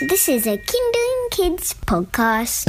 This 0.00 0.26
is 0.26 0.46
a 0.46 0.56
Kinderling 0.56 1.30
Kids 1.32 1.74
podcast. 1.74 2.66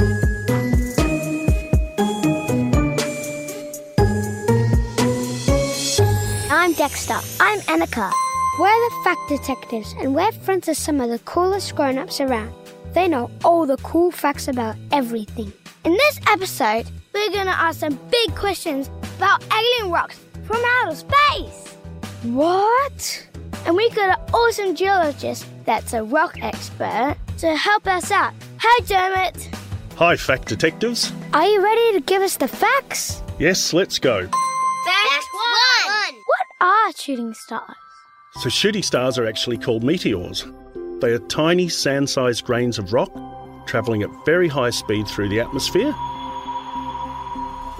I'm 6.51 6.73
Dexter. 6.73 7.13
I'm 7.39 7.61
Annika. 7.61 8.11
We're 8.59 8.67
the 8.67 9.01
fact 9.05 9.21
detectives, 9.29 9.95
and 9.99 10.13
we're 10.13 10.33
friends 10.33 10.67
with 10.67 10.77
some 10.77 10.99
of 10.99 11.09
the 11.09 11.19
coolest 11.19 11.73
grown 11.75 11.97
ups 11.97 12.19
around. 12.19 12.53
They 12.93 13.07
know 13.07 13.31
all 13.45 13.65
the 13.65 13.77
cool 13.77 14.11
facts 14.11 14.49
about 14.49 14.75
everything. 14.91 15.53
In 15.85 15.93
this 15.93 16.19
episode, 16.27 16.87
we're 17.13 17.31
going 17.31 17.45
to 17.45 17.51
ask 17.51 17.79
some 17.79 17.97
big 18.11 18.35
questions 18.35 18.89
about 19.15 19.41
alien 19.49 19.91
rocks 19.91 20.19
from 20.43 20.61
outer 20.65 20.95
space. 20.95 21.73
What? 22.23 23.27
And 23.65 23.75
we 23.75 23.89
got 23.91 24.19
an 24.19 24.33
awesome 24.33 24.75
geologist 24.75 25.45
that's 25.65 25.93
a 25.93 26.03
rock 26.03 26.37
expert 26.41 27.17
to 27.37 27.55
help 27.55 27.87
us 27.87 28.11
out. 28.11 28.33
Hi, 28.59 28.85
Dermot. 28.85 29.49
Hi, 29.95 30.17
fact 30.17 30.47
detectives. 30.47 31.13
Are 31.33 31.45
you 31.45 31.63
ready 31.63 31.93
to 31.93 32.01
give 32.01 32.21
us 32.21 32.37
the 32.37 32.47
facts? 32.47 33.21
Yes, 33.39 33.73
let's 33.73 33.99
go. 33.99 34.21
Fact 34.21 35.27
one. 35.33 36.15
What 36.25 36.47
are 36.61 36.91
shooting 36.93 37.33
stars? 37.33 37.75
So, 38.41 38.49
shooting 38.49 38.83
stars 38.83 39.17
are 39.17 39.25
actually 39.27 39.57
called 39.57 39.83
meteors. 39.83 40.45
They 40.99 41.11
are 41.11 41.19
tiny 41.19 41.69
sand 41.69 42.09
sized 42.09 42.45
grains 42.45 42.79
of 42.79 42.91
rock 42.91 43.11
travelling 43.65 44.03
at 44.03 44.09
very 44.25 44.47
high 44.47 44.69
speed 44.69 45.07
through 45.07 45.29
the 45.29 45.39
atmosphere. 45.39 45.93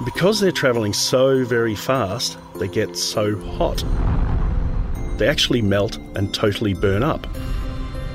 Because 0.06 0.40
they're 0.40 0.52
travelling 0.52 0.94
so 0.94 1.44
very 1.46 1.76
fast, 1.76 2.38
they 2.56 2.68
get 2.68 2.98
so 2.98 3.40
hot. 3.58 3.84
They 5.18 5.28
actually 5.28 5.62
melt 5.62 5.98
and 6.16 6.34
totally 6.34 6.74
burn 6.74 7.04
up. 7.04 7.28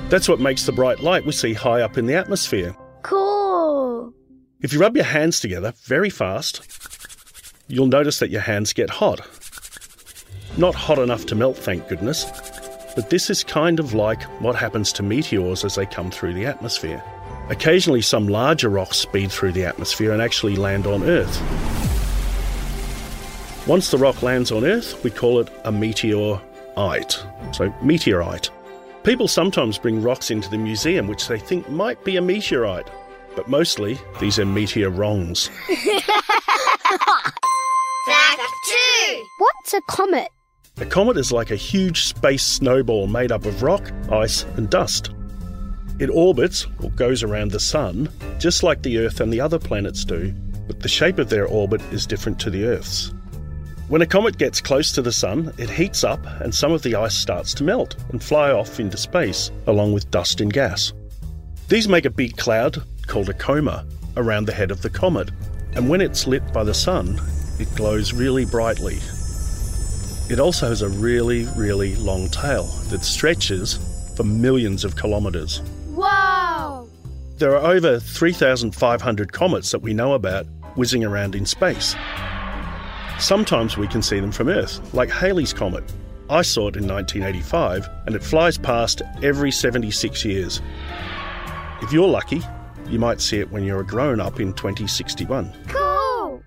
That's 0.09 0.29
what 0.29 0.41
makes 0.41 0.65
the 0.65 0.73
bright 0.73 1.01
light 1.01 1.27
we 1.27 1.33
see 1.33 1.53
high 1.53 1.83
up 1.83 1.99
in 1.99 2.07
the 2.07 2.15
atmosphere. 2.15 2.75
Cool. 3.03 4.13
If 4.61 4.73
you 4.73 4.81
rub 4.81 4.97
your 4.97 5.05
hands 5.05 5.39
together 5.41 5.73
very 5.85 6.11
fast, 6.11 6.67
you'll 7.69 7.87
notice 7.87 8.19
that 8.19 8.31
your 8.31 8.41
hands 8.41 8.73
get 8.73 8.91
hot. 8.91 9.21
Not 10.57 10.75
hot 10.75 10.99
enough 10.99 11.27
to 11.27 11.35
melt, 11.35 11.57
thank 11.57 11.87
goodness, 11.89 12.25
but 12.97 13.11
this 13.11 13.31
is 13.31 13.45
kind 13.45 13.79
of 13.79 13.95
like 13.95 14.23
what 14.41 14.57
happens 14.57 14.93
to 14.95 15.03
meteors 15.05 15.65
as 15.65 15.77
they 15.77 15.87
come 15.87 16.11
through 16.11 16.35
the 16.35 16.47
atmosphere. 16.47 17.03
Occasionally, 17.49 18.03
some 18.03 18.27
larger 18.29 18.69
rocks 18.69 18.97
speed 18.97 19.31
through 19.31 19.53
the 19.53 19.65
atmosphere 19.65 20.13
and 20.13 20.21
actually 20.21 20.57
land 20.57 20.87
on 20.87 21.05
Earth. 21.05 21.39
Once 23.69 23.91
the 23.91 23.99
rock 23.99 24.23
lands 24.23 24.51
on 24.51 24.65
Earth, 24.65 25.03
we 25.05 25.11
call 25.11 25.39
it 25.39 25.49
a 25.65 25.71
meteorite. 26.79 27.25
So, 27.53 27.75
meteorite. 27.83 28.51
People 29.03 29.29
sometimes 29.29 29.79
bring 29.79 30.03
rocks 30.03 30.31
into 30.31 30.49
the 30.51 30.59
museum 30.59 31.09
which 31.09 31.27
they 31.29 31.39
think 31.39 31.69
might 31.69 32.03
be 32.05 32.17
a 32.17 32.23
meteorite, 32.23 32.89
but 33.35 33.49
mostly 33.49 33.99
these 34.21 34.39
are 34.39 34.47
meteor-wrongs. 34.47 35.49
Fact 38.07 38.53
two. 38.67 39.25
What's 39.39 39.75
a 39.75 39.81
comet? 39.89 40.29
A 40.79 40.87
comet 40.87 41.17
is 41.17 41.33
like 41.33 41.51
a 41.51 41.57
huge 41.57 42.05
space 42.05 42.45
snowball 42.45 43.09
made 43.09 43.33
up 43.33 43.45
of 43.45 43.63
rock, 43.63 43.91
ice, 44.13 44.45
and 44.57 44.71
dust. 44.71 45.11
It 45.99 46.11
orbits, 46.11 46.67
or 46.83 46.91
goes 46.91 47.25
around 47.25 47.51
the 47.51 47.59
Sun, 47.59 48.09
just 48.39 48.63
like 48.63 48.83
the 48.83 48.99
Earth 48.99 49.21
and 49.21 49.33
the 49.33 49.41
other 49.41 49.59
planets 49.59 50.05
do, 50.05 50.33
but 50.69 50.81
the 50.81 50.89
shape 50.89 51.19
of 51.19 51.29
their 51.29 51.47
orbit 51.47 51.81
is 51.93 52.07
different 52.07 52.39
to 52.41 52.51
the 52.51 52.67
Earth's. 52.67 53.13
When 53.89 54.03
a 54.03 54.07
comet 54.07 54.37
gets 54.37 54.61
close 54.61 54.93
to 54.93 55.01
the 55.01 55.13
Sun, 55.13 55.55
it 55.57 55.71
heats 55.71 56.05
up 56.05 56.21
and 56.43 56.55
some 56.55 56.73
of 56.73 56.83
the 56.83 56.95
ice 56.95 57.15
starts 57.15 57.55
to 57.55 57.65
melt 57.65 57.97
and 58.11 58.23
fly 58.23 58.51
off 58.51 58.79
into 58.79 58.99
space, 58.99 59.51
along 59.67 59.95
with 59.95 60.11
dust 60.11 60.43
and 60.43 60.53
gas. 60.53 60.93
These 61.69 61.89
make 61.89 62.05
a 62.05 62.11
big 62.11 62.37
cloud, 62.37 62.83
called 63.07 63.31
a 63.31 63.33
coma, 63.33 63.87
around 64.19 64.45
the 64.45 64.53
head 64.53 64.71
of 64.71 64.83
the 64.83 64.91
comet, 64.91 65.31
and 65.75 65.89
when 65.89 66.03
it's 66.03 66.27
lit 66.27 66.53
by 66.53 66.65
the 66.65 66.75
Sun, 66.75 67.19
it 67.59 67.75
glows 67.77 68.13
really 68.13 68.45
brightly. 68.45 68.99
It 70.29 70.39
also 70.39 70.69
has 70.69 70.83
a 70.83 70.91
really, 70.91 71.47
really 71.57 71.97
long 71.97 72.29
tail 72.29 72.65
that 72.91 73.03
stretches 73.05 73.79
for 74.17 74.25
millions 74.25 74.85
of 74.85 74.97
kilometres. 74.97 75.63
Whoa. 75.95 76.91
There 77.39 77.57
are 77.57 77.73
over 77.73 77.99
3,500 77.99 79.33
comets 79.33 79.71
that 79.71 79.81
we 79.81 79.95
know 79.95 80.13
about 80.13 80.47
whizzing 80.77 81.05
around 81.05 81.35
in 81.35 81.47
space. 81.47 81.95
Sometimes 83.19 83.77
we 83.77 83.89
can 83.89 84.01
see 84.01 84.21
them 84.21 84.31
from 84.31 84.49
Earth, 84.49 84.95
like 84.95 85.11
Halley's 85.11 85.53
Comet. 85.53 85.83
I 86.31 86.43
saw 86.43 86.69
it 86.69 86.77
in 86.77 86.87
1985, 86.87 87.89
and 88.07 88.15
it 88.15 88.23
flies 88.23 88.57
past 88.57 89.03
every 89.23 89.51
76 89.51 90.25
years. 90.25 90.63
If 91.83 91.93
you're 91.93 92.09
lucky, 92.09 92.43
you 92.87 93.01
might 93.01 93.21
see 93.21 93.41
it 93.41 93.51
when 93.51 93.65
you're 93.65 93.81
a 93.81 93.87
grown 93.87 94.21
up 94.21 94.39
in 94.39 94.53
2061. 94.53 95.53
Cool. 95.67 96.43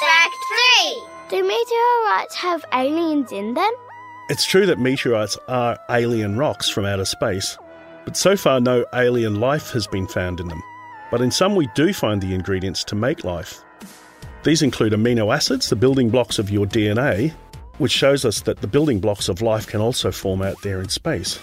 Fact 0.00 0.34
three. 0.48 1.02
Do 1.30 1.42
meteorites 1.42 2.34
have 2.34 2.64
aliens 2.74 3.32
in 3.32 3.54
them? 3.54 3.72
It's 4.28 4.44
true 4.44 4.66
that 4.66 4.78
meteorites 4.78 5.38
are 5.48 5.78
alien 5.88 6.36
rocks 6.36 6.68
from 6.68 6.84
outer 6.84 7.06
space, 7.06 7.56
but 8.04 8.18
so 8.18 8.36
far 8.36 8.60
no 8.60 8.84
alien 8.92 9.40
life 9.40 9.70
has 9.70 9.86
been 9.86 10.06
found 10.06 10.40
in 10.40 10.48
them. 10.48 10.62
But 11.10 11.22
in 11.22 11.30
some, 11.30 11.54
we 11.54 11.68
do 11.74 11.92
find 11.94 12.20
the 12.20 12.34
ingredients 12.34 12.84
to 12.84 12.96
make 12.96 13.24
life. 13.24 13.62
These 14.46 14.62
include 14.62 14.92
amino 14.92 15.34
acids, 15.34 15.70
the 15.70 15.74
building 15.74 16.08
blocks 16.08 16.38
of 16.38 16.50
your 16.50 16.66
DNA, 16.66 17.32
which 17.78 17.90
shows 17.90 18.24
us 18.24 18.42
that 18.42 18.60
the 18.60 18.68
building 18.68 19.00
blocks 19.00 19.28
of 19.28 19.42
life 19.42 19.66
can 19.66 19.80
also 19.80 20.12
form 20.12 20.40
out 20.40 20.62
there 20.62 20.80
in 20.80 20.88
space. 20.88 21.40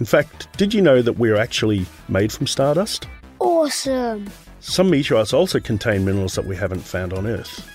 In 0.00 0.06
fact, 0.06 0.48
did 0.58 0.74
you 0.74 0.82
know 0.82 1.00
that 1.00 1.12
we're 1.12 1.36
actually 1.36 1.86
made 2.08 2.32
from 2.32 2.48
stardust? 2.48 3.06
Awesome. 3.38 4.28
Some 4.58 4.90
meteorites 4.90 5.32
also 5.32 5.60
contain 5.60 6.04
minerals 6.04 6.34
that 6.34 6.44
we 6.44 6.56
haven't 6.56 6.80
found 6.80 7.12
on 7.12 7.24
Earth. 7.24 7.70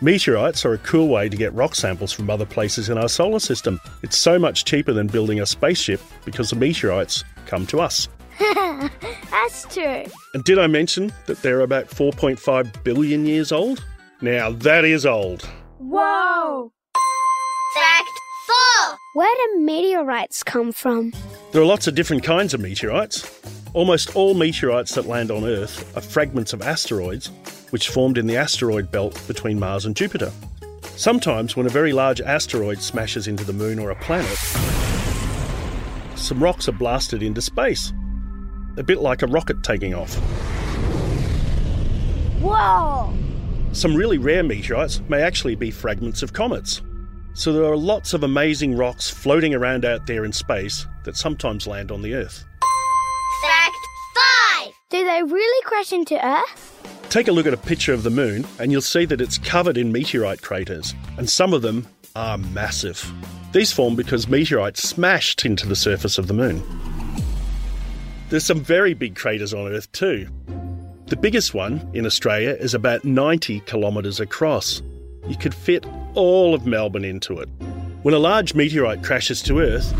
Meteorites 0.00 0.64
are 0.64 0.74
a 0.74 0.78
cool 0.78 1.08
way 1.08 1.28
to 1.28 1.36
get 1.36 1.52
rock 1.52 1.74
samples 1.74 2.12
from 2.12 2.30
other 2.30 2.46
places 2.46 2.88
in 2.88 2.98
our 2.98 3.08
solar 3.08 3.40
system. 3.40 3.80
It's 4.04 4.16
so 4.16 4.38
much 4.38 4.64
cheaper 4.64 4.92
than 4.92 5.08
building 5.08 5.40
a 5.40 5.46
spaceship 5.46 6.00
because 6.24 6.50
the 6.50 6.56
meteorites 6.56 7.24
come 7.46 7.66
to 7.66 7.80
us. 7.80 8.08
That's 8.38 9.74
true. 9.74 10.04
And 10.32 10.44
did 10.44 10.60
I 10.60 10.68
mention 10.68 11.12
that 11.26 11.42
they're 11.42 11.62
about 11.62 11.88
4.5 11.88 12.84
billion 12.84 13.26
years 13.26 13.50
old? 13.50 13.84
Now 14.22 14.52
that 14.52 14.84
is 14.84 15.04
old. 15.04 15.42
Whoa. 15.78 16.72
Fact 17.74 18.08
four. 18.46 18.96
Where 19.14 19.34
do 19.34 19.58
meteorites 19.58 20.44
come 20.44 20.70
from? 20.70 21.12
There 21.50 21.60
are 21.60 21.66
lots 21.66 21.88
of 21.88 21.96
different 21.96 22.22
kinds 22.22 22.54
of 22.54 22.60
meteorites. 22.60 23.40
Almost 23.74 24.14
all 24.14 24.34
meteorites 24.34 24.94
that 24.94 25.06
land 25.06 25.32
on 25.32 25.44
Earth 25.44 25.96
are 25.96 26.00
fragments 26.00 26.52
of 26.52 26.62
asteroids, 26.62 27.32
which 27.70 27.88
formed 27.88 28.16
in 28.16 28.28
the 28.28 28.36
asteroid 28.36 28.92
belt 28.92 29.20
between 29.26 29.58
Mars 29.58 29.86
and 29.86 29.96
Jupiter. 29.96 30.30
Sometimes, 30.94 31.56
when 31.56 31.66
a 31.66 31.70
very 31.70 31.92
large 31.92 32.20
asteroid 32.20 32.80
smashes 32.80 33.26
into 33.26 33.42
the 33.42 33.52
moon 33.52 33.80
or 33.80 33.90
a 33.90 33.96
planet, 33.96 34.38
some 36.14 36.40
rocks 36.40 36.68
are 36.68 36.72
blasted 36.72 37.24
into 37.24 37.42
space, 37.42 37.92
a 38.76 38.84
bit 38.84 39.00
like 39.00 39.22
a 39.22 39.26
rocket 39.26 39.64
taking 39.64 39.94
off. 39.94 40.14
Whoa. 42.40 43.12
Some 43.72 43.96
really 43.96 44.18
rare 44.18 44.42
meteorites 44.42 45.00
may 45.08 45.22
actually 45.22 45.54
be 45.54 45.70
fragments 45.70 46.22
of 46.22 46.34
comets. 46.34 46.82
So 47.32 47.54
there 47.54 47.64
are 47.64 47.76
lots 47.76 48.12
of 48.12 48.22
amazing 48.22 48.76
rocks 48.76 49.08
floating 49.08 49.54
around 49.54 49.86
out 49.86 50.06
there 50.06 50.26
in 50.26 50.32
space 50.32 50.86
that 51.04 51.16
sometimes 51.16 51.66
land 51.66 51.90
on 51.90 52.02
the 52.02 52.14
Earth. 52.14 52.44
Fact 53.42 53.76
five. 54.14 54.72
Do 54.90 55.02
they 55.04 55.22
really 55.22 55.62
crash 55.64 55.90
into 55.90 56.22
Earth? 56.24 57.08
Take 57.08 57.28
a 57.28 57.32
look 57.32 57.46
at 57.46 57.54
a 57.54 57.58
picture 57.58 57.94
of 57.94 58.02
the 58.02 58.10
moon 58.10 58.46
and 58.58 58.70
you'll 58.70 58.82
see 58.82 59.06
that 59.06 59.22
it's 59.22 59.38
covered 59.38 59.78
in 59.78 59.90
meteorite 59.90 60.42
craters, 60.42 60.94
and 61.16 61.28
some 61.28 61.54
of 61.54 61.62
them 61.62 61.86
are 62.14 62.36
massive. 62.36 63.10
These 63.52 63.72
form 63.72 63.96
because 63.96 64.28
meteorites 64.28 64.82
smashed 64.86 65.46
into 65.46 65.66
the 65.66 65.76
surface 65.76 66.18
of 66.18 66.26
the 66.26 66.34
moon. 66.34 66.62
There's 68.28 68.44
some 68.44 68.60
very 68.60 68.92
big 68.92 69.16
craters 69.16 69.54
on 69.54 69.72
Earth 69.72 69.90
too. 69.92 70.28
The 71.12 71.16
biggest 71.16 71.52
one 71.52 71.86
in 71.92 72.06
Australia 72.06 72.56
is 72.58 72.72
about 72.72 73.04
90 73.04 73.60
kilometres 73.66 74.18
across. 74.18 74.80
You 75.28 75.36
could 75.36 75.54
fit 75.54 75.84
all 76.14 76.54
of 76.54 76.66
Melbourne 76.66 77.04
into 77.04 77.38
it. 77.38 77.50
When 78.00 78.14
a 78.14 78.18
large 78.18 78.54
meteorite 78.54 79.04
crashes 79.04 79.42
to 79.42 79.60
Earth, 79.60 79.92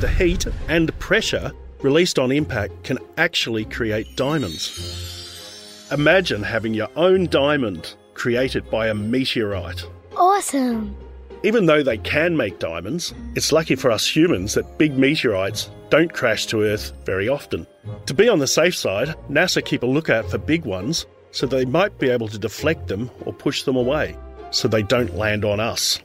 the 0.00 0.08
heat 0.08 0.46
and 0.68 0.98
pressure 0.98 1.52
released 1.82 2.18
on 2.18 2.32
impact 2.32 2.84
can 2.84 2.98
actually 3.18 3.66
create 3.66 4.16
diamonds. 4.16 5.86
Imagine 5.92 6.42
having 6.42 6.72
your 6.72 6.88
own 6.96 7.26
diamond 7.26 7.94
created 8.14 8.70
by 8.70 8.88
a 8.88 8.94
meteorite. 8.94 9.84
Awesome. 10.16 10.96
Even 11.42 11.66
though 11.66 11.82
they 11.82 11.98
can 11.98 12.34
make 12.34 12.58
diamonds, 12.60 13.12
it's 13.34 13.52
lucky 13.52 13.74
for 13.74 13.90
us 13.90 14.08
humans 14.08 14.54
that 14.54 14.78
big 14.78 14.96
meteorites 14.96 15.68
don't 15.90 16.12
crash 16.12 16.46
to 16.46 16.62
Earth 16.62 16.92
very 17.04 17.28
often. 17.28 17.66
To 18.06 18.14
be 18.14 18.28
on 18.28 18.38
the 18.38 18.46
safe 18.46 18.74
side, 18.74 19.14
NASA 19.30 19.64
keep 19.64 19.82
a 19.82 19.86
lookout 19.86 20.30
for 20.30 20.38
big 20.38 20.64
ones 20.64 21.06
so 21.30 21.46
they 21.46 21.64
might 21.64 21.98
be 21.98 22.08
able 22.08 22.28
to 22.28 22.38
deflect 22.38 22.88
them 22.88 23.10
or 23.24 23.32
push 23.32 23.62
them 23.62 23.76
away 23.76 24.16
so 24.50 24.68
they 24.68 24.82
don't 24.82 25.16
land 25.16 25.44
on 25.44 25.60
us. 25.60 26.00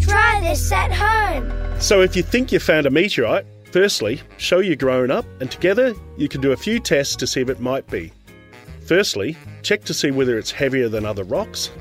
Try 0.00 0.40
this 0.42 0.72
at 0.72 0.92
home. 0.92 1.52
So 1.80 2.00
if 2.00 2.16
you 2.16 2.22
think 2.22 2.52
you 2.52 2.58
found 2.58 2.86
a 2.86 2.90
meteorite, 2.90 3.46
Firstly, 3.74 4.20
show 4.36 4.60
you're 4.60 4.76
grown 4.76 5.10
up, 5.10 5.24
and 5.40 5.50
together 5.50 5.94
you 6.16 6.28
can 6.28 6.40
do 6.40 6.52
a 6.52 6.56
few 6.56 6.78
tests 6.78 7.16
to 7.16 7.26
see 7.26 7.40
if 7.40 7.48
it 7.48 7.58
might 7.58 7.84
be. 7.90 8.12
Firstly, 8.86 9.36
check 9.62 9.82
to 9.86 9.92
see 9.92 10.12
whether 10.12 10.38
it's 10.38 10.52
heavier 10.52 10.88
than 10.88 11.04
other 11.04 11.24
rocks, 11.24 11.72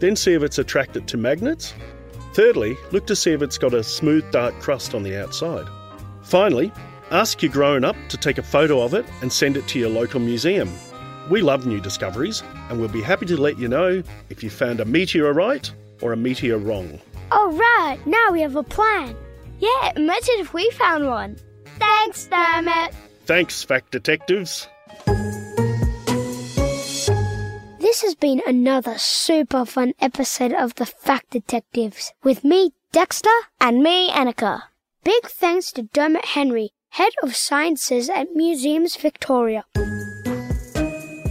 then 0.00 0.16
see 0.16 0.32
if 0.32 0.42
it's 0.42 0.58
attracted 0.58 1.06
to 1.06 1.16
magnets. 1.16 1.72
Thirdly, 2.34 2.76
look 2.90 3.06
to 3.06 3.14
see 3.14 3.30
if 3.30 3.42
it's 3.42 3.58
got 3.58 3.74
a 3.74 3.84
smooth 3.84 4.28
dark 4.32 4.58
crust 4.58 4.92
on 4.92 5.04
the 5.04 5.16
outside. 5.22 5.68
Finally, 6.26 6.72
ask 7.12 7.40
your 7.40 7.52
grown 7.52 7.84
up 7.84 7.94
to 8.08 8.16
take 8.16 8.36
a 8.36 8.42
photo 8.42 8.82
of 8.82 8.94
it 8.94 9.06
and 9.22 9.32
send 9.32 9.56
it 9.56 9.68
to 9.68 9.78
your 9.78 9.88
local 9.88 10.18
museum. 10.18 10.68
We 11.30 11.40
love 11.40 11.66
new 11.66 11.80
discoveries, 11.80 12.42
and 12.68 12.80
we'll 12.80 12.88
be 12.88 13.00
happy 13.00 13.26
to 13.26 13.36
let 13.36 13.58
you 13.58 13.68
know 13.68 14.02
if 14.28 14.42
you 14.42 14.50
found 14.50 14.80
a 14.80 14.84
meteor 14.84 15.32
right 15.32 15.70
or 16.02 16.12
a 16.12 16.16
meteor 16.16 16.58
wrong. 16.58 16.98
All 17.30 17.52
right, 17.52 17.98
now 18.06 18.32
we 18.32 18.40
have 18.40 18.56
a 18.56 18.64
plan. 18.64 19.16
Yeah, 19.60 19.92
imagine 19.94 20.34
if 20.38 20.52
we 20.52 20.68
found 20.72 21.06
one. 21.06 21.36
Thanks, 21.78 22.26
Dermot. 22.26 22.92
Thanks, 23.24 23.62
fact 23.62 23.92
detectives. 23.92 24.66
This 27.78 28.02
has 28.02 28.16
been 28.16 28.42
another 28.48 28.98
super 28.98 29.64
fun 29.64 29.94
episode 30.00 30.52
of 30.52 30.74
the 30.74 30.86
Fact 30.86 31.30
Detectives 31.30 32.12
with 32.24 32.42
me, 32.42 32.72
Dexter, 32.90 33.30
And 33.60 33.80
me, 33.80 34.10
Annika. 34.10 34.62
Big 35.06 35.26
thanks 35.28 35.70
to 35.70 35.82
Dermot 35.82 36.24
Henry, 36.24 36.70
Head 36.88 37.12
of 37.22 37.36
Sciences 37.36 38.10
at 38.10 38.34
Museums 38.34 38.96
Victoria. 38.96 39.64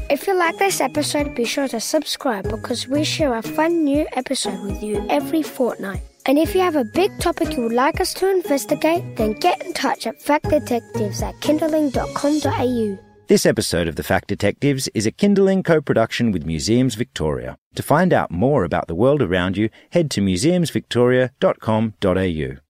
If 0.09 0.27
you 0.27 0.33
like 0.33 0.57
this 0.59 0.79
episode, 0.79 1.35
be 1.35 1.43
sure 1.43 1.67
to 1.67 1.81
subscribe 1.81 2.49
because 2.49 2.87
we 2.87 3.03
share 3.03 3.35
a 3.35 3.41
fun 3.41 3.83
new 3.83 4.07
episode 4.13 4.63
with 4.63 4.81
you 4.81 5.05
every 5.09 5.43
fortnight. 5.43 5.99
And 6.25 6.39
if 6.39 6.55
you 6.55 6.61
have 6.61 6.77
a 6.77 6.85
big 6.85 7.19
topic 7.19 7.57
you 7.57 7.63
would 7.63 7.73
like 7.73 7.99
us 7.99 8.13
to 8.13 8.31
investigate, 8.31 9.17
then 9.17 9.33
get 9.33 9.65
in 9.65 9.73
touch 9.73 10.07
at 10.07 10.21
factdetectives 10.21 11.21
at 11.21 11.35
kinderling.com.au. 11.41 12.97
This 13.27 13.45
episode 13.45 13.89
of 13.89 13.97
The 13.97 14.03
Fact 14.03 14.29
Detectives 14.29 14.87
is 14.93 15.05
a 15.05 15.11
Kinderling 15.11 15.65
co 15.65 15.81
production 15.81 16.31
with 16.31 16.45
Museums 16.45 16.95
Victoria. 16.95 17.57
To 17.75 17.83
find 17.83 18.13
out 18.13 18.31
more 18.31 18.63
about 18.63 18.87
the 18.87 18.95
world 18.95 19.21
around 19.21 19.57
you, 19.57 19.69
head 19.91 20.09
to 20.11 20.21
museumsvictoria.com.au. 20.21 22.64